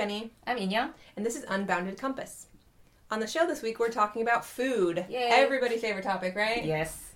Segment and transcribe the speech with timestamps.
[0.00, 0.94] Jenny, I'm Inya.
[1.14, 2.46] and this is Unbounded Compass.
[3.10, 5.04] On the show this week, we're talking about food.
[5.10, 5.28] Yay.
[5.30, 6.64] Everybody's favorite topic, right?
[6.64, 7.12] Yes.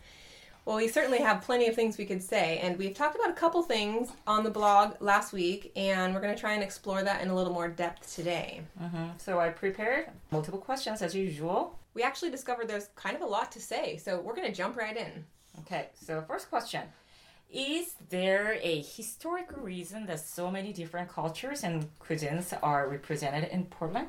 [0.67, 3.33] Well, we certainly have plenty of things we could say, and we've talked about a
[3.41, 7.23] couple things on the blog last week, and we're going to try and explore that
[7.23, 8.61] in a little more depth today.
[8.79, 11.79] hmm So I prepared multiple questions as usual.
[11.95, 14.77] We actually discovered there's kind of a lot to say, so we're going to jump
[14.77, 15.25] right in.
[15.61, 16.83] Okay, so first question.
[17.51, 23.67] Is there a historical reason that so many different cultures and cuisines are represented in
[23.67, 24.09] Portland?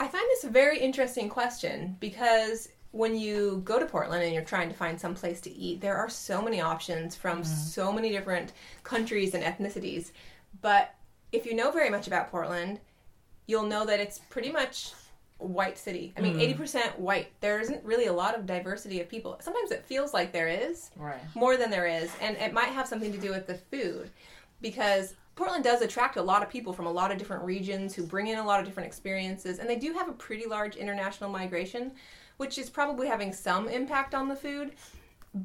[0.00, 4.44] I find this a very interesting question because when you go to Portland and you're
[4.44, 7.52] trying to find some place to eat, there are so many options from mm-hmm.
[7.52, 8.52] so many different
[8.84, 10.12] countries and ethnicities.
[10.62, 10.94] But
[11.32, 12.80] if you know very much about Portland,
[13.46, 14.92] you'll know that it's pretty much
[15.38, 16.12] white city.
[16.16, 16.40] I mean, hmm.
[16.62, 17.28] 80% white.
[17.40, 19.36] There isn't really a lot of diversity of people.
[19.40, 21.20] Sometimes it feels like there is Right.
[21.34, 24.10] more than there is, and it might have something to do with the food
[24.60, 28.04] because Portland does attract a lot of people from a lot of different regions who
[28.04, 31.28] bring in a lot of different experiences, and they do have a pretty large international
[31.28, 31.92] migration,
[32.36, 34.72] which is probably having some impact on the food.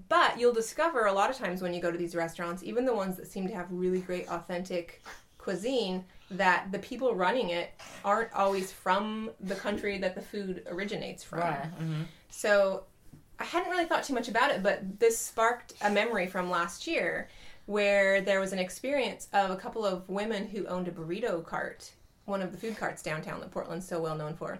[0.07, 2.93] But you'll discover a lot of times when you go to these restaurants, even the
[2.93, 5.01] ones that seem to have really great authentic
[5.39, 7.71] cuisine, that the people running it
[8.05, 11.39] aren't always from the country that the food originates from.
[11.39, 11.65] Right.
[11.65, 12.83] hmm So
[13.39, 16.85] I hadn't really thought too much about it, but this sparked a memory from last
[16.85, 17.29] year
[17.65, 21.91] where there was an experience of a couple of women who owned a burrito cart,
[22.25, 24.59] one of the food carts downtown that Portland's so well known for.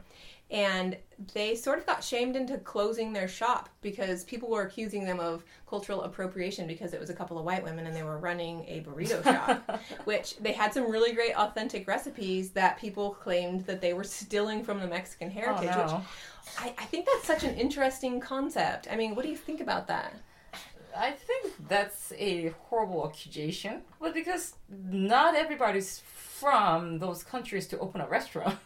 [0.51, 0.97] And
[1.33, 5.43] they sort of got shamed into closing their shop because people were accusing them of
[5.67, 8.81] cultural appropriation because it was a couple of white women and they were running a
[8.81, 13.93] burrito shop, which they had some really great authentic recipes that people claimed that they
[13.93, 16.01] were stealing from the Mexican Oh, heritage, which no.
[16.57, 18.87] I, I think that's such an interesting concept.
[18.89, 20.15] I mean, what do you think about that?
[20.97, 23.81] I think that's a horrible accusation.
[23.99, 28.57] Well, because not everybody's from those countries to open a restaurant.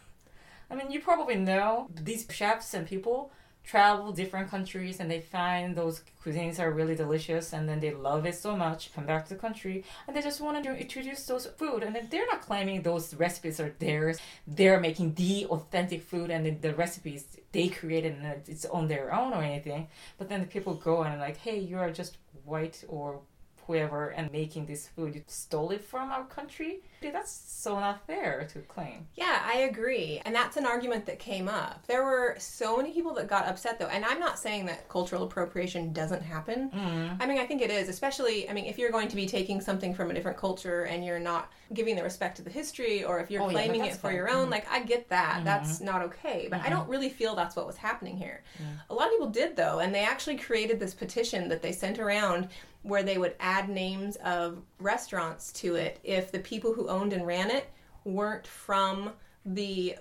[0.70, 3.30] I mean, you probably know these chefs and people
[3.64, 8.26] travel different countries and they find those cuisines are really delicious and then they love
[8.26, 11.46] it so much, come back to the country and they just want to introduce those
[11.46, 14.18] food and then they're not claiming those recipes are theirs.
[14.46, 19.32] They're making the authentic food and the recipes they created and it's on their own
[19.32, 19.88] or anything.
[20.18, 23.20] But then the people go and like, hey, you are just white or
[23.66, 25.22] whoever and making this food.
[25.26, 26.80] Stole it from our country.
[27.02, 29.06] That's so not fair to claim.
[29.14, 30.22] Yeah, I agree.
[30.24, 31.86] And that's an argument that came up.
[31.86, 33.88] There were so many people that got upset, though.
[33.88, 36.70] And I'm not saying that cultural appropriation doesn't happen.
[36.70, 37.22] Mm-hmm.
[37.22, 39.60] I mean, I think it is, especially, I mean, if you're going to be taking
[39.60, 43.20] something from a different culture and you're not giving the respect to the history, or
[43.20, 44.14] if you're Oh, yeah, claiming it for fine.
[44.16, 44.52] your own, mm-hmm.
[44.52, 45.36] like, I get that.
[45.36, 45.44] Mm-hmm.
[45.44, 46.48] That's not okay.
[46.50, 48.42] But I don't really feel that's what was happening here.
[48.88, 49.80] A lot of people did, though.
[49.80, 52.48] And they actually created this petition that they sent around
[52.84, 57.26] where they would add names of restaurants to it if the people who owned and
[57.26, 57.68] ran it
[58.04, 59.10] weren't from
[59.44, 59.96] the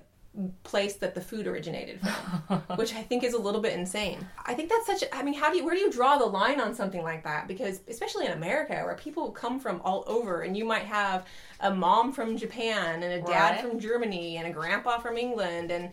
[0.64, 4.18] place that the food originated from which i think is a little bit insane
[4.48, 6.26] i think that's such a, i mean how do you where do you draw the
[6.26, 10.42] line on something like that because especially in america where people come from all over
[10.42, 11.26] and you might have
[11.60, 13.62] a mom from japan and a dad Right.
[13.62, 15.92] from germany and a grandpa from england and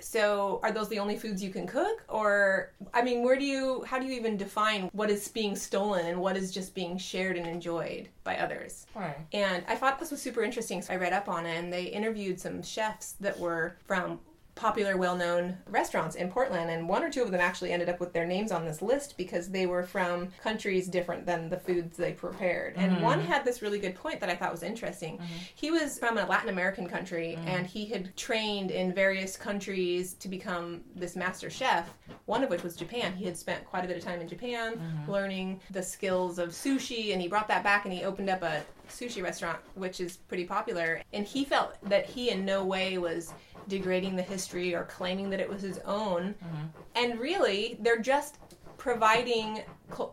[0.00, 3.82] so are those the only foods you can cook or i mean where do you
[3.86, 7.36] how do you even define what is being stolen and what is just being shared
[7.36, 9.16] and enjoyed by others Right.
[9.32, 11.84] and i thought this was super interesting so i read up on it and they
[11.84, 14.18] interviewed some chefs that were from
[14.60, 18.12] popular well-known restaurants in portland and one or two of them actually ended up with
[18.12, 22.12] their names on this list because they were from countries different than the foods they
[22.12, 22.74] prepared.
[22.76, 23.02] And mm-hmm.
[23.02, 25.14] one had this really good point that i thought was interesting.
[25.14, 25.24] Mm-hmm.
[25.54, 27.48] He was from a latin american country mm-hmm.
[27.48, 31.94] and he had trained in various countries to become this master chef
[32.26, 33.14] one of which was japan.
[33.14, 34.78] He had spent quite a bit of time in japan
[35.08, 38.62] learning the skills of sushi and he brought that back and he opened up a
[38.90, 41.00] sushi restaurant which is pretty popular.
[41.12, 43.32] And he felt that he in no way was
[43.68, 46.66] degrading the history or claiming that it was his own mm-hmm.
[46.96, 48.38] and really they're just
[48.78, 49.62] providing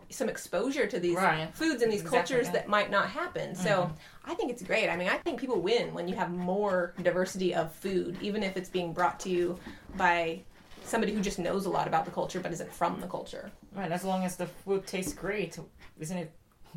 [0.09, 1.47] some exposure to these Right.
[1.55, 2.51] foods and these Exactly, cultures yeah.
[2.53, 4.29] that might not happen so mm-hmm.
[4.31, 7.55] i think it's great i mean i think people win when you have more diversity
[7.55, 9.57] of food even if it's being brought to you
[9.95, 10.41] by
[10.83, 13.91] somebody who just knows a lot about the culture but isn't from the culture Right.
[13.91, 15.59] As long as the food tastes great,
[15.99, 16.31] isn't it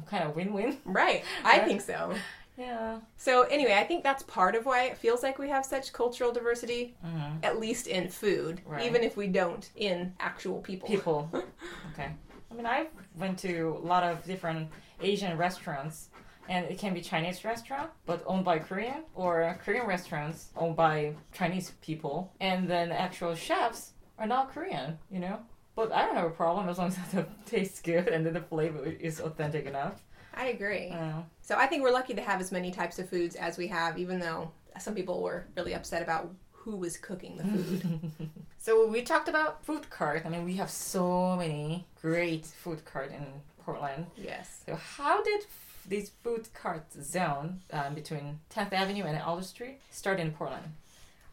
[0.07, 0.79] kind of win-win?
[0.85, 1.67] right i Right.
[1.67, 2.15] think so
[2.61, 3.01] Yeah.
[3.17, 6.31] So anyway, I think that's part of why it feels like we have such cultural
[6.31, 7.43] diversity, Mhm.
[7.43, 8.85] at least in food, Right.
[8.85, 10.87] even if we don't in actual people.
[10.89, 11.31] People.
[11.93, 12.11] okay.
[12.51, 14.69] I mean, I went to a lot of different
[15.01, 16.11] Asian restaurants,
[16.49, 21.15] and it can be Chinese restaurant, but owned by Korean, or Korean restaurants owned by
[21.33, 24.99] Chinese people, and then actual chefs are not Korean.
[25.11, 25.39] You know.
[25.77, 28.43] But I don't have a problem as long as the tastes good and then the
[28.43, 30.03] flavor is authentic enough.
[30.35, 30.89] I agree.
[30.91, 33.67] Uh, So I think we're lucky to have as many types of foods as we
[33.69, 38.11] have, even though some people were really upset about who was cooking the food.
[38.63, 40.23] So we talked about food cart.
[40.27, 43.25] I mean, we have so many great food cart in
[43.65, 44.05] Portland.
[44.19, 44.63] yes.
[44.67, 49.79] So how did f- this food cart zone um, between 10th Avenue and Alder Street
[49.91, 50.67] start in Portland?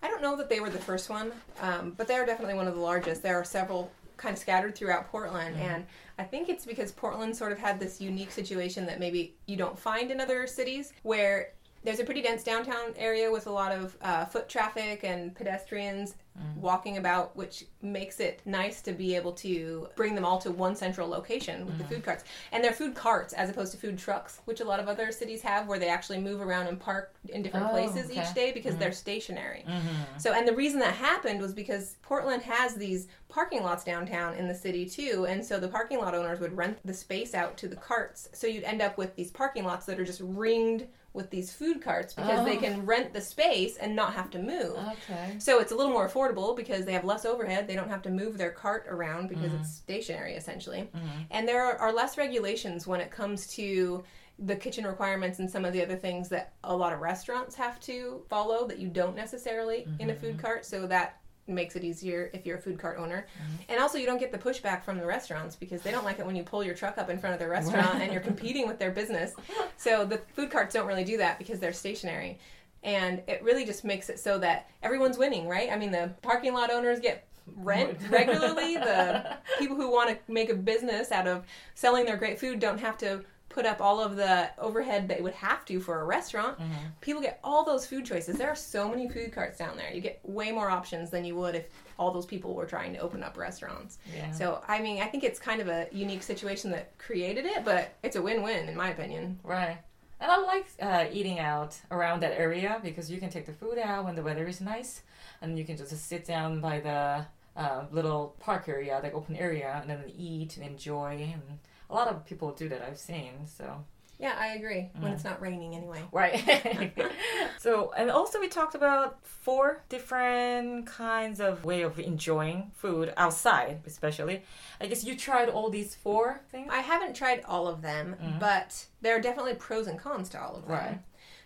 [0.01, 2.67] I don't know that they were the first one, um, but they are definitely one
[2.67, 3.23] of the largest.
[3.23, 5.85] There are several kind of scattered throughout Portland, and
[6.19, 9.77] I think it's because Portland sort of had this unique situation that maybe you don't
[9.77, 11.53] find in other cities, where
[11.83, 16.15] there's a pretty dense downtown area with a lot of uh, foot traffic and pedestrians
[16.37, 16.61] Mm.
[16.61, 20.75] walking about, which makes it nice to be able to bring them all to one
[20.75, 21.89] central location with the mm.
[21.89, 22.25] food carts.
[22.51, 25.41] And they're food carts as opposed to food trucks, which a lot of other cities
[25.41, 28.21] have, where they actually move around and park in different Oh, places okay.
[28.21, 28.79] each day because mm.
[28.79, 29.65] they're stationary.
[29.67, 30.19] Mm-hmm.
[30.19, 34.47] So, and the reason that happened was because Portland has these parking lots downtown in
[34.47, 37.67] the city too, and so the parking lot owners would rent the space out to
[37.67, 38.29] the carts.
[38.33, 40.87] So you'd end up with these parking lots that are just ringed
[41.17, 42.61] with these food carts because they Oh.
[42.61, 44.77] can rent the space and not have to move.
[44.77, 45.35] Okay.
[45.39, 47.67] So it's a little more affordable because they have less overhead.
[47.67, 49.61] They don't have to move their cart around because mm-hmm.
[49.61, 50.89] it's stationary essentially.
[50.95, 51.21] Mm-hmm.
[51.31, 54.03] And there are, are less regulations when it comes to
[54.39, 57.79] the kitchen requirements and some of the other things that a lot of restaurants have
[57.79, 60.45] to follow that you don't necessarily in a food mm-hmm.
[60.45, 60.65] cart.
[60.65, 63.27] So that makes it easier if you're a food cart owner.
[63.41, 63.71] Mm-hmm.
[63.71, 66.25] And also you don't get the pushback from the restaurants because they don't like it
[66.25, 68.79] when you pull your truck up in front of their restaurant and you're competing with
[68.79, 69.33] their business.
[69.79, 72.39] So the food carts don't really do that because they're stationary.
[72.83, 75.71] And it really just makes it so that everyone's winning, right?
[75.71, 78.75] I mean, the parking lot owners get rent regularly.
[78.75, 81.45] The people who want to make a business out of
[81.75, 83.23] selling their great food don't have to
[83.57, 86.59] put up all of the overhead they would have to for a restaurant.
[87.01, 88.37] People get all those food choices.
[88.37, 89.91] There are so many food carts down there.
[89.91, 91.65] You get way more options than you would if
[91.97, 93.97] all those people were trying to open up restaurants.
[94.15, 94.29] Yeah.
[94.31, 97.95] So, I mean, I think it's kind of a unique situation that created it, but
[98.03, 99.39] it's a win-win in my opinion.
[99.43, 99.79] Right.
[100.19, 103.79] And I like uh, eating out around that area because you can take the food
[103.79, 105.01] out when the weather is nice,
[105.41, 107.25] and you can just sit down by the
[107.59, 111.31] uh, little park area, like open area, and then eat and enjoy.
[111.33, 111.57] And
[111.89, 113.31] a lot of people do that I've seen.
[113.45, 113.83] So
[114.19, 114.89] Yeah, I agree.
[114.99, 115.29] When it's mm.
[115.29, 116.03] not raining anyway.
[116.11, 116.93] right.
[117.59, 123.81] so and also we talked about four different kinds of way of enjoying food outside,
[123.85, 124.43] especially.
[124.81, 126.69] I guess you tried all these four things.
[126.71, 128.39] I haven't tried all of them, mm-hmm.
[128.39, 130.71] but there are definitely pros and cons to all of them.
[130.71, 130.99] Right.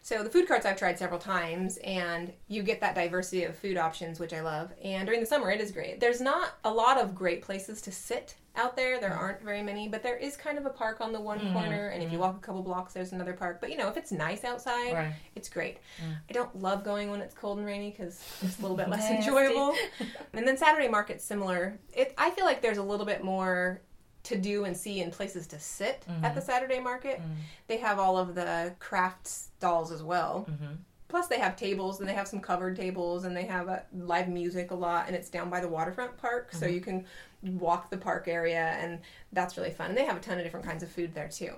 [0.03, 3.77] So the food carts I've tried several times, and you get that diversity of food
[3.77, 4.71] options, which I love.
[4.83, 5.99] And during the summer, it is great.
[5.99, 8.99] There's not a lot of great places to sit out there.
[8.99, 11.53] There aren't very many, but there is kind of a park on the one mm-hmm.
[11.53, 12.27] corner, and if you mm-hmm.
[12.27, 13.59] walk a couple blocks, there's another park.
[13.61, 15.13] But you know, if it's nice outside, Right.
[15.35, 15.77] it's great.
[16.03, 16.15] Mm.
[16.29, 19.09] I don't love going when it's cold and rainy because it's a little bit less
[19.11, 19.75] enjoyable.
[20.33, 21.79] and then Saturday market's similar.
[21.93, 23.81] It I feel like there's a little bit more
[24.23, 26.39] to do and see and places to sit at the mm-hmm.
[26.39, 27.19] Saturday market.
[27.19, 27.35] Mm.
[27.67, 30.47] They have all of the craft stalls as well.
[31.11, 34.29] Plus, they have tables and they have some covered tables and they have uh, live
[34.29, 35.07] music a lot.
[35.07, 37.05] And it's down by the waterfront park, so you can
[37.43, 38.99] walk the park area, and
[39.33, 39.89] that's really fun.
[39.89, 41.53] And they have a ton of different kinds of food there too.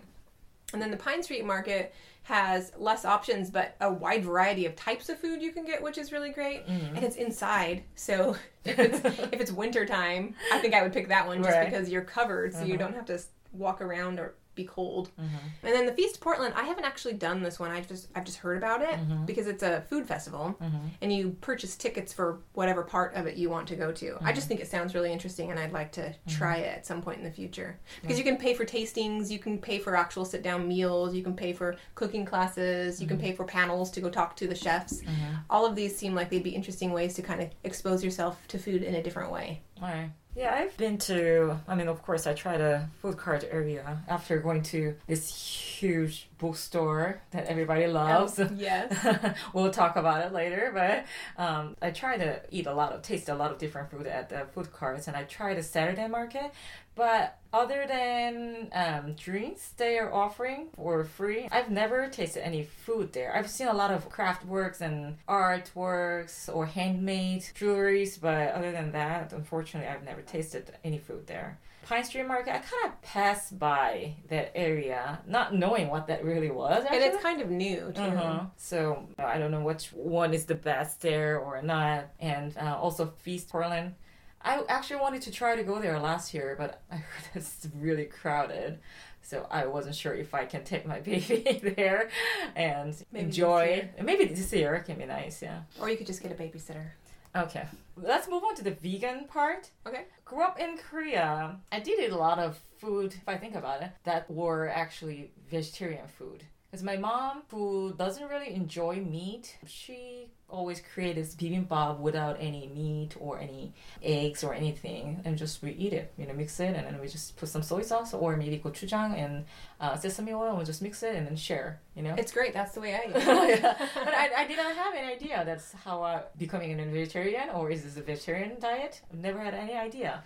[0.72, 1.94] And then the Pine Street Market
[2.24, 5.98] has less options, but a wide variety of types of food you can get, which
[5.98, 6.66] is really great.
[6.66, 6.96] Mm-hmm.
[6.96, 8.36] And it's inside, so
[8.66, 11.70] if it's if it's winter time, I think I would pick that one just Right.
[11.70, 12.78] because you're covered, so you mm-hmm.
[12.78, 13.20] don't have to
[13.52, 15.10] walk around or be cold.
[15.20, 15.68] Mm-hmm.
[15.68, 17.72] And then the Feast of Portland, I haven't actually done this one.
[17.72, 19.26] I've just I've just heard about it mm-hmm.
[19.26, 20.88] because it's a food festival, mm-hmm.
[21.02, 24.18] and you purchase tickets for whatever part of it you want to go to.
[24.22, 27.02] I just think it sounds really interesting, and I'd like to try it at some
[27.02, 30.26] point in the future because you can pay for tastings, you can pay for actual
[30.26, 34.02] sit down meals, you can pay for cooking classes, you can pay for panels to
[34.02, 35.02] go talk to the chefs.
[35.50, 38.58] All of these seem like they'd be interesting ways to kind of expose yourself to
[38.58, 39.62] food in a different way.
[39.82, 40.10] Right.
[40.36, 44.40] Yeah, I've been to, I mean, of course, I tried a food cart area after
[44.40, 48.40] going to this huge bookstore that everybody loves.
[48.56, 49.32] yes.
[49.54, 51.06] we'll talk about it later, but
[51.42, 54.30] um, I try to eat a lot of, taste a lot of different food at
[54.30, 56.52] the food carts, and I tried a Saturday market.
[56.96, 63.14] But other than um, drinks they are offering for free, I've never tasted any food
[63.14, 63.36] there.
[63.36, 68.92] I've seen a lot of craft works and artworks or handmade jewelries, but other than
[68.92, 71.60] that, unfortunately, I've never tasted any food there.
[71.86, 76.50] Pine Street Market, I kind of passed by that area, not knowing what that really
[76.50, 76.86] was.
[76.90, 78.02] And it's kind of new too.
[78.02, 78.46] Uh-huh.
[78.56, 82.06] So I don't know which one is the best there or not.
[82.20, 83.96] And uh, also Feast Portland.
[84.44, 88.06] I actually wanted to try to go there last year, but I heard it's really
[88.06, 88.80] crowded.
[89.22, 92.10] So I wasn't sure if I can take my baby there
[92.56, 93.90] and Maybe enjoy.
[93.96, 94.06] this.
[94.06, 95.62] Maybe this year can be nice, yeah.
[95.80, 96.88] Or you could just get a babysitter.
[97.36, 97.66] Okay.
[97.96, 99.70] Let's move on to the vegan part.
[99.88, 100.06] Okay.
[100.26, 101.56] Grew up in Korea.
[101.72, 105.32] I did eat a lot of food, if I think about it, that were actually
[105.50, 106.44] vegetarian food.
[106.74, 113.16] Because my mom, who doesn't really enjoy meat, she always created bibimbap without any meat
[113.20, 116.12] or any eggs or anything, and just we eat it.
[116.18, 119.14] You know, mix it, and then we just put some soy sauce or maybe gochujang
[119.24, 119.46] and
[119.80, 121.80] uh, sesame oil, and we just mix it and then share.
[121.96, 122.16] You know.
[122.18, 122.56] It's great.
[122.56, 123.14] That's the way I eat.
[124.08, 127.70] but I, I did not have any idea that's how I becoming a vegetarian or
[127.70, 129.00] is this a vegetarian diet?
[129.12, 130.24] I've never had any idea.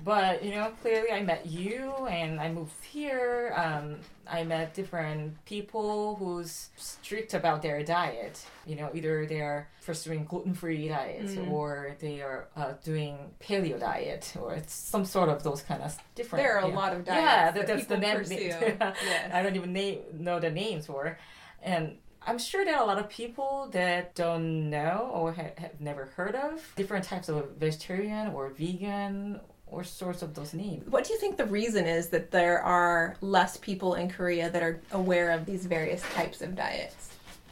[0.00, 3.52] But you know, clearly I met you, and I moved here.
[3.56, 3.96] Um,
[4.30, 8.44] I met different people who's strict about their diet.
[8.66, 11.50] You know, either they are pursuing gluten-free diets Mm.
[11.50, 15.96] or they are uh, doing paleo diet or it's some sort of those kind of
[16.14, 16.44] different.
[16.44, 16.76] There are a yeah.
[16.76, 18.16] lot of diets Yeah, that that, that's the people name.
[18.18, 18.76] pursue.
[19.10, 19.30] Yes.
[19.32, 21.18] I don't even name, know the names for,
[21.62, 25.80] and I'm sure there are a lot of people that don't know or ha- have
[25.80, 29.40] never heard of different types of vegetarian or vegan
[29.70, 30.88] or source of those names.
[30.88, 34.62] What do you think the reason is that there are less people in Korea that
[34.62, 37.10] are aware of these various types of diets?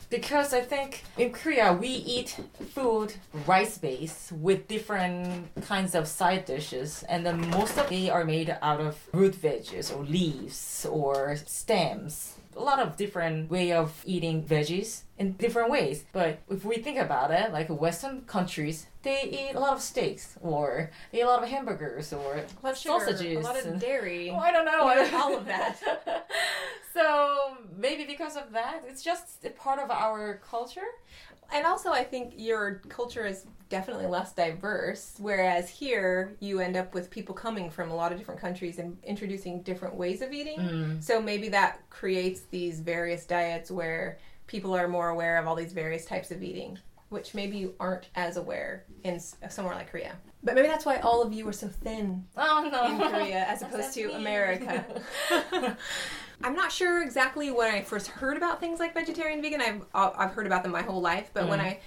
[0.09, 2.39] Because I think in Korea we eat
[2.71, 8.25] food rice based with different kinds of side dishes, and then most of they are
[8.25, 12.36] made out of root veggies or leaves or stems.
[12.57, 16.05] A lot of different way of eating veggies in different ways.
[16.13, 20.37] But if we think about it, like Western countries, they eat a lot of steaks
[20.41, 23.39] or they eat a lot of hamburgers or A lot of sugar, sausages.
[23.45, 24.31] a lot of and- dairy.
[24.31, 24.91] Oh, I don't know.
[24.93, 25.77] Yeah, all of that.
[26.95, 30.89] so maybe because of that, it's just a part of our culture.
[31.53, 36.95] And also, I think your culture is definitely less diverse, whereas here you end up
[36.95, 40.59] with people coming from a lot of different countries and introducing different ways of eating.
[40.59, 41.03] Mm.
[41.03, 45.73] So maybe that creates these various diets where people are more aware of all these
[45.73, 50.15] various types of eating, which maybe you aren't as aware in somewhere like Korea.
[50.45, 52.85] But maybe that's why all of you are so thin Oh no!
[52.87, 54.13] in Korea as opposed to.
[54.13, 54.85] America.
[56.43, 59.61] I'm not sure exactly when I first heard about things like vegetarian, vegan.
[59.61, 61.65] I've I've heard about them my whole life, but when Mm.
[61.65, 61.81] I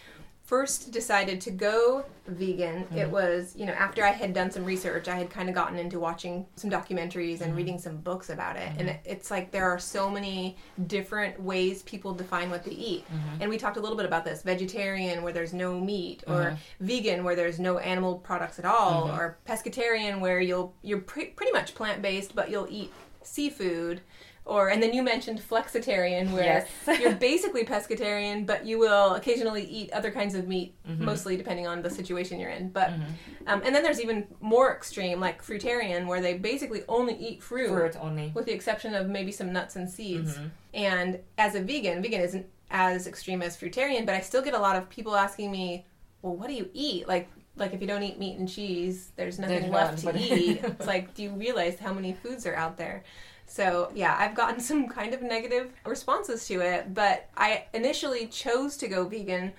[0.43, 2.97] first decided to go vegan, Mm-hmm.
[2.97, 5.77] it was you know after I had done some research, I had kind of gotten
[5.77, 7.43] into watching some documentaries Mm-hmm.
[7.43, 11.39] and reading some books about it, and it, it's like there are so many different
[11.39, 13.05] ways people define what they eat.
[13.05, 13.41] Mm-hmm.
[13.41, 16.85] And we talked a little bit about this: vegetarian, where there's no meat, or Mm-hmm.
[16.85, 21.51] vegan, where there's no animal products at all, or pescatarian, where you'll you're pre- pretty
[21.51, 22.91] much plant based, but you'll eat
[23.21, 24.01] seafood.
[24.45, 26.67] Or and then you mentioned flexitarian, where Yes.
[26.99, 31.05] you're basically pescatarian, but you will occasionally eat other kinds of meat, Mm-hmm.
[31.05, 32.69] mostly depending on the situation you're in.
[32.69, 32.89] But
[33.47, 37.69] um, and then there's even more extreme, like fruitarian, where they basically only eat fruit,
[37.69, 38.31] Fruit only.
[38.33, 40.35] with the exception of maybe some nuts and seeds.
[40.35, 40.47] Mm-hmm.
[40.73, 44.59] And as a vegan, vegan isn't as extreme as fruitarian, but I still get a
[44.59, 45.85] lot of people asking me,
[46.23, 49.37] "Well, what do you eat?" Like like if you don't eat meat and cheese, there's
[49.37, 50.61] nothing There's left none, to but- eat.
[50.63, 53.03] It's like, do you realize how many foods are out there?
[53.49, 58.77] So yeah, I've gotten some kind of negative responses to it, but I initially chose
[58.77, 59.53] to go vegan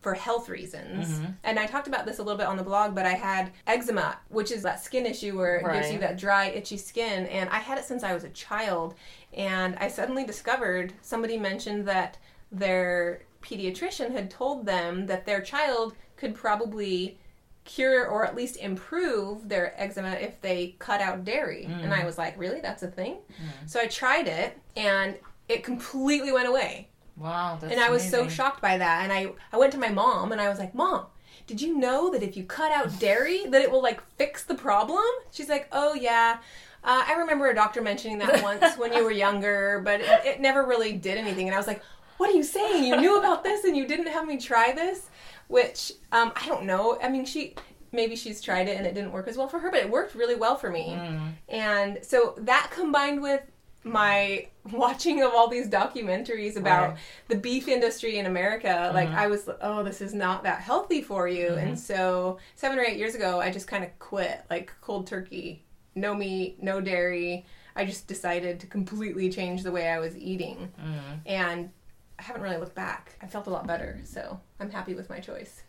[0.00, 1.18] for health reasons.
[1.18, 1.32] Mm-hmm.
[1.42, 4.18] And I talked about this a little bit on the blog, but I had eczema,
[4.28, 7.26] which is that skin issue where it gives you that dry, itchy skin.
[7.26, 8.94] And I had it since I was a child.
[9.34, 12.18] And I suddenly discovered somebody mentioned that
[12.52, 17.18] their pediatrician had told them that their child could probably
[17.66, 21.66] cure or at least improve their eczema if they cut out dairy.
[21.66, 22.60] And I was like, really?
[22.60, 23.18] That's a thing?
[23.66, 25.16] So I tried it and
[25.48, 29.02] it completely went away Wow, that's and I was so shocked by that.
[29.02, 31.06] And I, I went to my mom and I was like, Mom,
[31.46, 34.54] did you know that if you cut out dairy, that it will like fix the
[34.54, 35.02] problem?
[35.30, 36.38] She's like, Oh yeah.
[36.84, 40.40] Uh, I remember a doctor mentioning that once when you were younger, but it, it
[40.40, 41.48] never really did anything.
[41.48, 41.82] And I was like,
[42.18, 42.84] What are you saying?
[42.84, 45.08] You knew about this and you didn't have me try this?
[45.48, 46.98] Which um, I don't know.
[47.02, 47.54] I mean, she
[47.92, 50.14] maybe she's tried it and it didn't work as well for her, but it worked
[50.14, 50.90] really well for me.
[50.90, 51.32] Mm.
[51.48, 53.42] And so that combined with
[53.82, 56.98] my watching of all these documentaries about Right.
[57.28, 59.18] the beef industry in America, like mm-hmm.
[59.18, 61.48] I was, oh, this is not that healthy for you.
[61.48, 61.58] Mm-hmm.
[61.58, 65.64] And so seven or eight years ago, I just kind of quit, like cold turkey,
[65.94, 67.46] no meat, no dairy.
[67.74, 70.72] I just decided to completely change the way I was eating.
[70.82, 71.18] Mm.
[71.26, 71.70] And
[72.18, 73.16] I haven't really looked back.
[73.22, 74.00] I felt a lot better.
[74.04, 75.62] So I'm happy with my choice.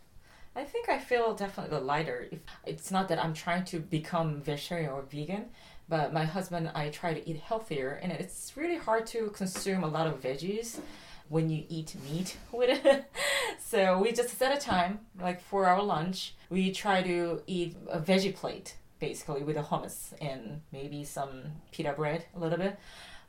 [0.56, 2.28] I think I feel definitely lighter.
[2.32, 5.46] If it's not that I'm trying to become vegetarian or vegan,
[5.88, 9.84] but my husband and I try to eat healthier, and it's really hard to consume
[9.84, 10.80] a lot of veggies
[11.28, 13.10] when you eat meat with it.
[13.58, 18.00] so we just set a time, like for our lunch, we try to eat a
[18.00, 22.78] veggie plate basically with a hummus and maybe some pita bread a little bit.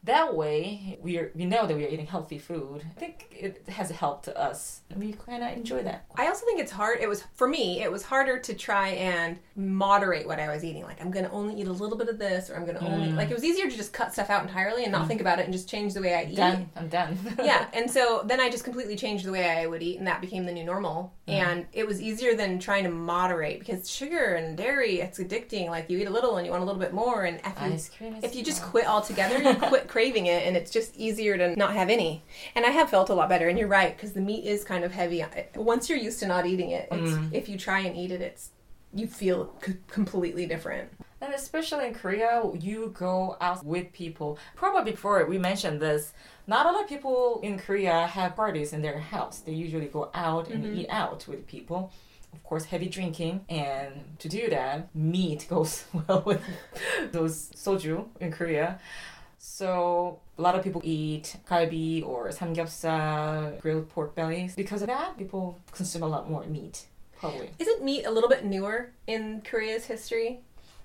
[0.04, 2.84] That way we are, we know that we are eating healthy food.
[2.86, 4.82] I think it has helped us.
[4.96, 6.06] We kind of enjoy that.
[6.16, 7.00] I also think it's hard.
[7.02, 7.82] It was for me.
[7.82, 10.84] It was harder to try and moderate what I was eating.
[10.84, 12.86] Like I'm going to only eat a little bit of this, or I'm going to
[12.86, 13.18] only mm.
[13.18, 15.08] like it was easier to just cut stuff out entirely and not mm.
[15.10, 16.38] think about it and just change the way I eat.
[16.38, 16.70] Done.
[16.78, 17.18] I'm done.
[17.44, 20.22] yeah, and so then I just completely changed the way I would eat, and that
[20.22, 21.14] became the new normal.
[21.28, 21.34] Mm.
[21.34, 25.68] And it was easier than trying to moderate because sugar and dairy, it's addicting.
[25.68, 27.74] Like you eat a little and you want a little bit more, and if you,
[27.74, 30.96] Ice cream is if you just quit altogether, you quit craving it, and it's just
[30.96, 32.24] easier to not have any.
[32.56, 33.50] And I have felt a lot better.
[33.50, 35.26] And you're right because the meat is kind of heavy.
[35.56, 37.34] Once you're used to not eating it, it's, mm.
[37.34, 38.52] if you try and eat it, it's
[38.94, 40.90] you feel c- completely different.
[41.22, 44.40] And especially in Korea, you go out with people.
[44.56, 46.14] Probably before we mentioned this,
[46.48, 49.40] not a lot of people in Korea have parties in their house.
[49.40, 50.80] They usually go out and mm-hmm.
[50.80, 51.92] eat out with people.
[52.32, 56.42] Of course, heavy drinking, and to do that, meat goes well with
[57.12, 58.80] those soju in Korea.
[59.42, 64.54] So a lot of people eat galbi or samgyeopsal, grilled pork bellies.
[64.54, 66.86] Because of that, people consume a lot more meat.
[67.18, 67.50] Probably.
[67.58, 70.42] Isn't meat a little bit newer in Korea's history?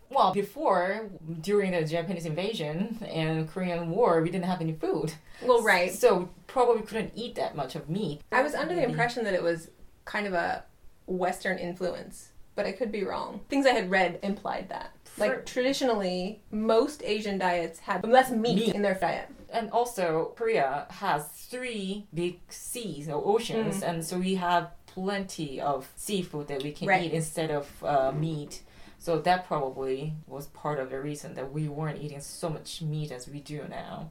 [0.09, 5.13] Well, before, during the Japanese invasion and Korean War, we didn't have any food.
[5.43, 5.93] Well, right.
[5.93, 8.21] So probably couldn't eat that much of meat.
[8.31, 9.71] I was under the impression that it was
[10.05, 10.65] kind of a
[11.07, 13.41] Western influence, but I could be wrong.
[13.49, 14.93] Things I had read implied that.
[15.17, 18.75] For- Like traditionally, most Asian diets had less meat, Meat.
[18.75, 19.29] in their diet.
[19.51, 25.89] And also, Korea has three big seas or oceans, and so we have plenty of
[25.97, 27.05] seafood that we can Right.
[27.05, 28.63] eat instead of uh, meat.
[28.99, 33.13] So that probably was part of the reason that we weren't eating so much meat
[33.13, 34.11] as we do now.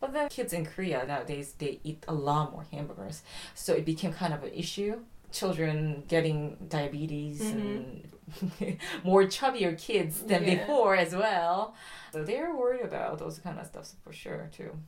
[0.00, 3.22] But then kids in Korea nowadays they eat a lot more hamburgers,
[3.54, 5.00] so it became kind of an issue.
[5.34, 7.58] Children getting diabetes mm-hmm.
[7.60, 10.54] and more chubbier kids than Yeah.
[10.56, 11.74] before as well.
[12.12, 14.78] So they're worried about those kind of stuff for sure too.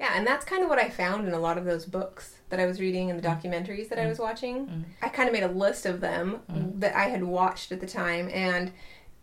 [0.00, 2.58] Yeah, and that's kind of what I found in a lot of those books that
[2.58, 3.40] I was reading and the mm.
[3.40, 4.08] documentaries that I mm.
[4.08, 4.66] was watching.
[4.66, 4.84] Mm.
[5.02, 6.80] I kind of made a list of them mm.
[6.80, 8.72] that I had watched at the time, and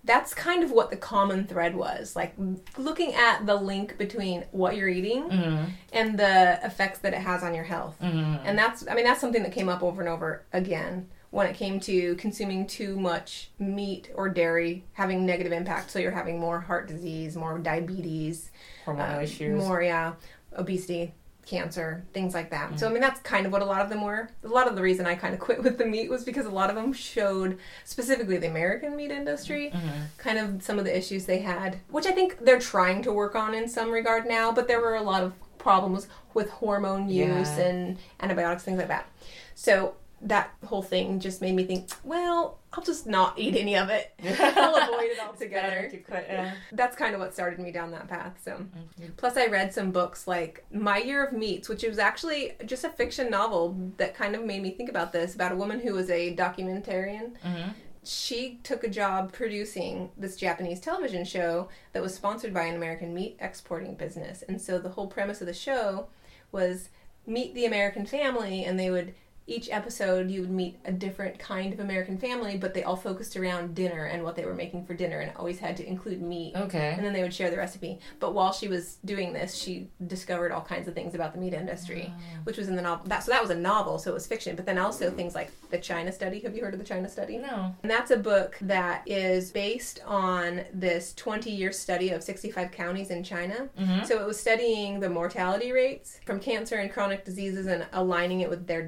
[0.04, 2.16] that's kind of what the common thread was.
[2.16, 2.34] Like
[2.78, 5.70] looking at the link between what you're eating Mm.
[5.94, 7.98] and the effects that it has on your health.
[8.02, 8.42] Mm.
[8.44, 11.56] And that's, I mean, that's something that came up over and over again when it
[11.56, 15.92] came to consuming too much meat or dairy having negative impact.
[15.92, 18.50] So you're having more heart disease, more diabetes,
[18.86, 19.58] Hormonal uh, issues.
[19.64, 20.14] more, yeah,
[20.58, 21.14] obesity,
[21.46, 22.80] cancer, things like that.
[22.80, 22.94] So, I mm.
[22.94, 24.30] mean, that's kind of what a lot of them were.
[24.44, 26.52] A lot of the reason I kind of quit with the meat was because a
[26.52, 30.04] lot of them showed, specifically the American meat industry, mm-hmm.
[30.18, 33.36] kind of some of the issues they had, which I think they're trying to work
[33.36, 37.58] on in some regard now, but there were a lot of problems with hormone use
[37.58, 37.66] Yeah.
[37.66, 39.08] and antibiotics, things like that.
[39.56, 43.90] So, that whole thing just made me think, well, I'll just not eat any of
[43.90, 44.14] it.
[44.40, 46.54] I'll avoid it altogether to quit, yeah.
[46.74, 48.40] that's kind of what started me down that path.
[48.44, 49.14] So, Mm-hmm.
[49.18, 52.90] plus I read some books like My Year of Meats, which was actually just a
[52.90, 56.10] fiction novel that kind of made me think about this about a woman who was
[56.10, 57.32] a documentarian.
[57.44, 57.74] Mhm.
[58.04, 63.14] She took a job producing this Japanese television show that was sponsored by an American
[63.14, 64.44] meat exporting business.
[64.48, 66.08] And so the whole premise of the show
[66.52, 66.90] was
[67.28, 69.14] meet the American family and they would
[69.48, 73.36] each episode you would meet a different kind of American family, but they all focused
[73.36, 76.56] around dinner and what they were making for dinner and always had to include meat
[76.56, 76.94] Okay.
[76.96, 78.00] and then they would share the recipe.
[78.20, 81.54] But while she was doing this, she discovered all kinds of things about the meat
[81.54, 83.06] industry, which was in the novel.
[83.08, 84.56] That so that was a novel, so it was fiction.
[84.56, 86.40] But then also things like the China Study.
[86.42, 87.38] Have you heard of the China Study?
[87.38, 87.76] No.
[87.82, 93.24] And that's a book that is based on this 20-year study of 65 counties in
[93.24, 93.70] China.
[93.80, 94.06] Mhm.
[94.06, 98.50] So it was studying the mortality rates from cancer and chronic diseases and aligning it
[98.50, 98.82] with their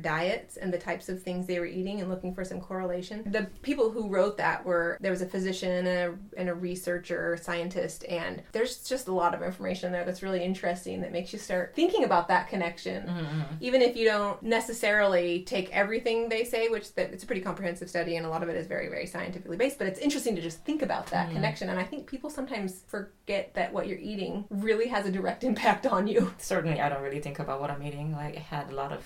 [0.44, 3.24] diets and the types of things they were eating and looking for some correlation.
[3.32, 7.38] The people who wrote that were there was a physician and a, and a researcher,
[7.42, 11.40] scientist, and there's just a lot of information there that's really interesting that makes you
[11.40, 13.08] start thinking about that connection.
[13.08, 13.42] Mm-hmm.
[13.62, 17.90] Even if you don't necessarily take everything they say, which that it's a pretty comprehensive
[17.90, 20.42] study and a lot of it is very very scientifically based, but it's interesting to
[20.42, 21.36] just think about that mm-hmm.
[21.36, 21.70] connection.
[21.70, 25.86] And I think people sometimes forget that what you're eating really has a direct impact
[25.86, 26.34] on you.
[26.38, 28.12] Certainly, I don't really think about what I'm eating.
[28.12, 29.04] Like, I had a lot of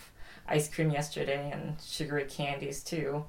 [0.47, 3.25] ice cream yesterday and sugary candies too.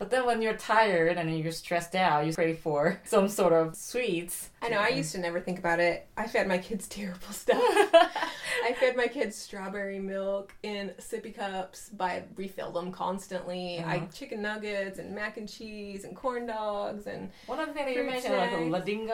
[0.00, 3.76] But then when you're tired and you're stressed out, you crave for some sort of
[3.76, 4.48] sweets.
[4.62, 6.06] I know I used to never think about it.
[6.16, 7.60] I fed my kids terrible stuff.
[7.62, 11.90] I fed my kids strawberry milk in sippy cups.
[11.90, 13.78] By refill them constantly.
[13.80, 14.06] I Uh-huh.
[14.14, 18.04] chicken nuggets and mac and cheese and corn dogs and One other thing that you
[18.04, 18.56] mentioned, like a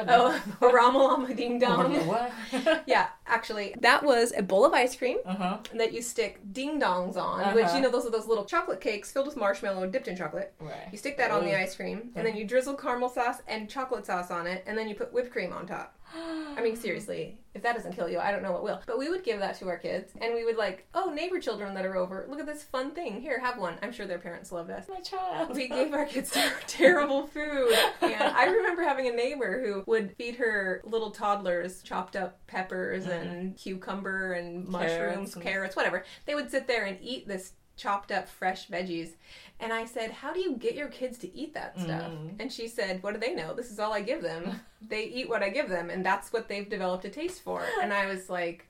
[0.09, 1.95] oh, ramalama ding dong.
[2.07, 2.33] what?
[2.87, 5.59] Yeah, actually, that was a bowl of ice cream uh huh.
[5.75, 7.77] that you stick ding dongs on, which Uh-huh.
[7.77, 10.53] you know those are those little chocolate cakes filled with marshmallow dipped in chocolate.
[10.61, 10.76] Right.
[10.93, 11.63] You stick that on the mm.
[11.63, 14.89] ice cream, and then you drizzle caramel sauce and chocolate sauce on it, and then
[14.89, 15.97] you put whipped cream on top.
[16.15, 18.81] I mean, seriously, if that doesn't kill you, I don't know what will.
[18.87, 21.75] But we would give that to our kids, and we would like, oh, neighbor children
[21.75, 23.21] that are over, look at this fun thing.
[23.21, 23.77] Here, have one.
[23.83, 24.89] I'm sure their parents loved us.
[24.89, 25.55] My child.
[25.55, 26.37] We gave our kids
[26.67, 32.17] terrible food, and I remember having a neighbor who would feed her little toddlers chopped
[32.17, 33.29] up peppers mm-hmm.
[33.29, 36.05] and cucumber and mushrooms, and- carrots, whatever.
[36.27, 39.11] They would sit there and eat this chopped up fresh veggies.
[39.61, 42.11] And I said, How do you get your kids to eat that stuff?
[42.11, 42.41] Mm-hmm.
[42.41, 43.55] And she said, What do they know?
[43.55, 44.61] This is all I give them.
[44.89, 47.63] they eat what I give them, and that's what they've developed a taste for.
[47.83, 48.67] And I was like,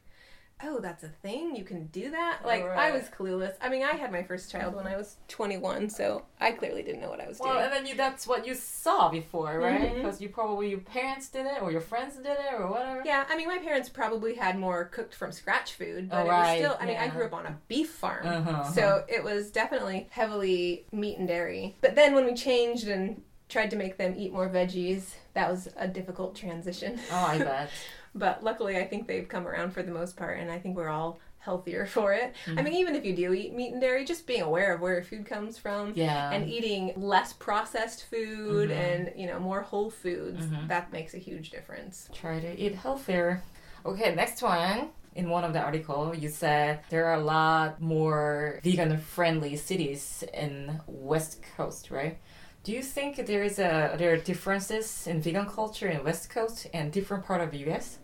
[0.63, 1.55] Oh, that's a thing?
[1.55, 2.41] You can do that?
[2.45, 3.53] Like, I was clueless.
[3.61, 7.03] I mean, I had my first child when I was 21, so I clearly didn't
[7.03, 7.57] know what I was Well, doing.
[7.57, 9.93] Well, and then you, that's what you saw before, right?
[9.93, 9.95] Mhm.
[9.97, 13.03] Because you probably your parents did it or your friends did it or whatever.
[13.05, 16.33] Yeah, I mean, my parents probably had more cooked from scratch food, but Oh, it
[16.33, 18.27] was still, I mean, I grew up on a beef farm.
[18.27, 21.77] Uh-huh, So it was definitely heavily meat and dairy.
[21.83, 25.69] But then when we changed and tried to make them eat more veggies, that was
[25.77, 26.99] a difficult transition.
[27.11, 27.71] Oh, I bet.
[28.19, 30.89] But luckily, I think they've come around for the most part, and I think we're
[30.89, 32.35] all healthier for it.
[32.49, 34.95] I mean, even if you do eat meat and dairy, just being aware of where
[34.95, 35.93] your food comes from.
[35.95, 36.33] Yeah.
[36.33, 38.75] And eating less processed food Mhm.
[38.77, 40.69] and you know more whole foods Mhm.
[40.69, 42.09] that makes a huge difference.
[42.13, 43.43] Try to eat healthier.
[43.85, 44.89] Okay, next one.
[45.15, 50.81] In one of the article, you said there are a lot more vegan-friendly cities in
[50.87, 52.19] West Coast, right?
[52.67, 56.67] Do you think there is a there are differences in vegan culture in West Coast
[56.75, 57.99] and different part of the U.S.?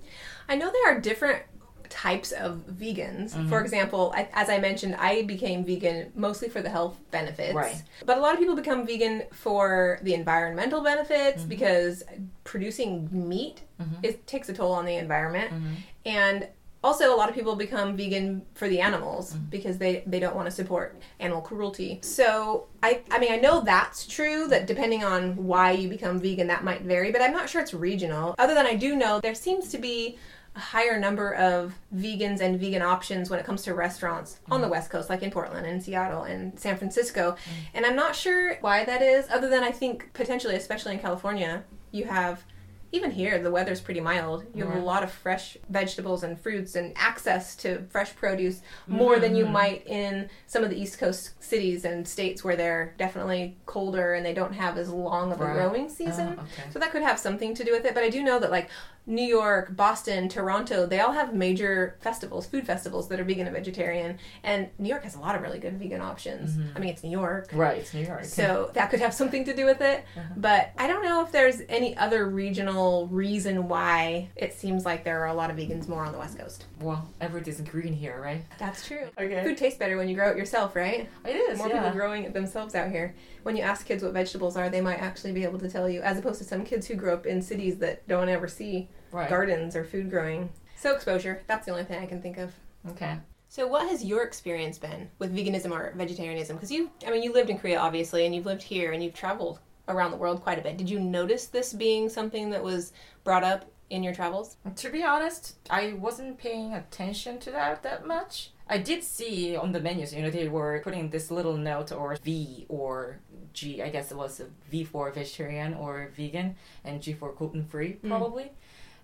[0.49, 1.43] I know there are different
[1.89, 3.33] types of vegans.
[3.33, 3.49] Mm-hmm.
[3.49, 7.55] For example, I, as I mentioned, I became vegan mostly for the health benefits.
[7.55, 7.83] Right.
[8.07, 11.49] But a lot of people become vegan for the environmental benefits Mm-hmm.
[11.49, 12.05] because
[12.45, 13.63] producing meat
[14.05, 15.51] it takes a toll on the environment.
[15.53, 15.75] Mm-hmm.
[16.07, 16.49] And
[16.85, 19.45] also a lot of people become vegan for the animals Mm-hmm.
[19.51, 22.01] because they, they don't want to support animal cruelty.
[22.03, 26.47] So I I mean I know that's true that depending on why you become vegan
[26.49, 28.35] that might vary, but I'm not sure it's regional.
[28.39, 30.19] Other than I do know there seems to be
[30.55, 34.69] a higher number of vegans and vegan options when it comes to restaurants on the
[34.69, 37.37] West Coast, like in Portland and Seattle and San Francisco.
[37.73, 41.65] And I'm not sure why that is, other than I think potentially, especially in California,
[41.91, 42.45] you have
[42.93, 46.75] even here the weather's pretty mild you have a lot of fresh vegetables and fruits
[46.77, 49.55] and access to fresh produce more than you mm-hmm.
[49.55, 54.25] might in some of the east coast cities and states where they're definitely colder and
[54.25, 55.55] they don't have as long of a Right.
[55.55, 56.71] growing season Oh, okay.
[56.71, 58.69] so that could have something to do with it but i do know that like
[59.07, 63.57] new york boston toronto they all have major festivals food festivals that are vegan and
[63.57, 66.77] vegetarian and new york has a lot of really good vegan options mm-hmm.
[66.77, 68.25] i mean it's new york Right, it's New York.
[68.25, 70.05] so that could have something to do with it.
[70.17, 70.35] Uh-huh.
[70.37, 75.21] But I don't know if there's any other regional reason why it seems like there
[75.21, 76.65] are a lot of vegans more on the West Coast.
[76.83, 78.45] Well, everything's green here, right?
[78.59, 79.09] That's true.
[79.19, 79.43] Okay.
[79.45, 81.09] Food tastes better when you grow it yourself, right?
[81.25, 81.59] It is.
[81.59, 81.83] More yeah.
[81.83, 83.15] people growing it themselves out here.
[83.43, 86.01] When you ask kids what vegetables are, they might actually be able to tell you,
[86.03, 89.29] as opposed to some kids who grew up in cities that don't ever see right.
[89.29, 90.51] gardens or food growing.
[90.77, 92.53] So exposure, that's the only thing I can think of.
[92.91, 93.19] Okay.
[93.49, 96.57] So, what has your experience been with veganism or vegetarianism?
[96.57, 99.15] Because you, I mean, you lived in Korea, obviously, and you've lived here and you've
[99.15, 100.77] traveled around the world quite a bit.
[100.77, 102.93] Did you notice this being something that was
[103.25, 104.57] brought up in your travels?
[104.77, 108.51] To be honest, I wasn't paying attention to that that much.
[108.69, 112.17] I did see on the menus, you know, they were putting this little note or
[112.25, 113.19] V or
[113.53, 117.65] G, I guess it was a V for vegetarian or vegan, and G for gluten
[117.67, 118.09] free, mm.
[118.09, 118.51] probably.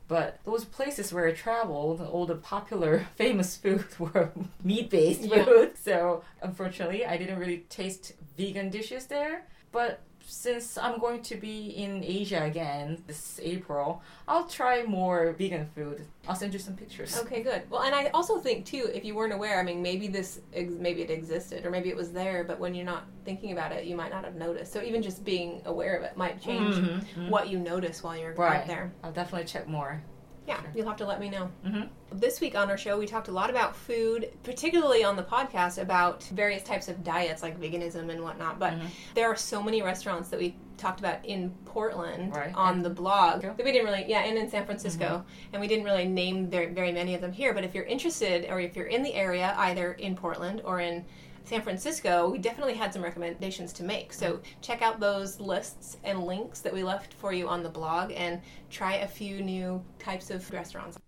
[0.09, 4.33] But those places where I traveled, all the popular famous food were
[4.65, 5.45] meat based Yeah.
[5.45, 5.73] food.
[5.77, 9.45] So unfortunately, I didn't really taste vegan dishes there.
[9.71, 15.67] But since I'm going to be in Asia again this April, I'll try more vegan
[15.75, 16.05] food.
[16.29, 17.19] I'll send you some pictures.
[17.19, 17.63] Okay, good.
[17.71, 20.71] Well, and I also think too, if you weren't aware, I mean, maybe this, ex-
[20.79, 23.87] maybe it existed, or maybe it was there, but when you're not thinking about it,
[23.87, 24.73] you might not have noticed.
[24.73, 28.35] So even just being aware of it might change Mhm, what you notice while you're
[28.35, 28.61] Right.
[28.61, 28.93] out there.
[29.03, 30.03] I'll definitely check more.
[30.49, 31.51] Yeah, you'll have to let me know.
[31.65, 31.91] Mhm.
[32.11, 35.77] This week on our show, we talked a lot about food, particularly on the podcast
[35.81, 38.59] about various types of diets like veganism and whatnot.
[38.59, 38.87] But Mm-hmm.
[39.15, 42.55] there are so many restaurants that we talked about in Portland Right.
[42.55, 45.49] on the blog that we didn't really, yeah, and in San Francisco, Mm-hmm.
[45.53, 47.53] and we didn't really name very, very many of them here.
[47.53, 51.05] But if you're interested, or if you're in the area, either in Portland or in
[51.49, 54.13] San Francisco, we definitely had some recommendations to make.
[54.13, 58.13] So check out those lists and links that we left for you on the blog
[58.13, 60.99] and try a few new types of restaurants.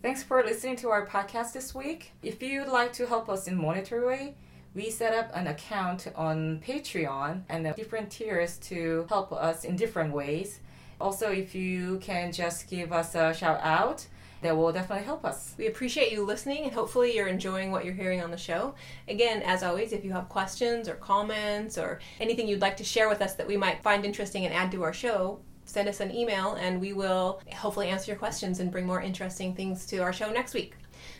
[0.00, 2.12] Thanks for listening to our podcast this week.
[2.22, 4.36] If you'd like to help us in monetary way,
[4.74, 10.14] we set up an account on Patreon and different tiers to help us in different
[10.14, 10.60] ways.
[10.98, 14.06] Also, if you can just give us a shout out,
[14.42, 15.54] that will definitely help us.
[15.56, 18.74] We appreciate you listening and hopefully you're enjoying what you're hearing on the show.
[19.08, 23.08] Again, as always, if you have questions or comments or anything you'd like to share
[23.08, 26.14] with us that we might find interesting and add to our show, send us an
[26.14, 30.12] email and we will hopefully answer your questions and bring more interesting things to our
[30.12, 30.74] show next week.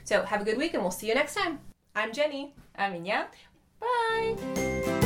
[0.05, 1.61] So have a good week and we'll see you next time.
[1.95, 2.55] I'm Jenny.
[2.77, 3.27] I'm yeah.
[3.81, 5.02] Bye.